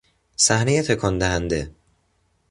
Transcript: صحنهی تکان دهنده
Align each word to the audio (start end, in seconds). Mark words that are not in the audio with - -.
صحنهی 0.37 0.81
تکان 0.81 1.17
دهنده 1.19 1.71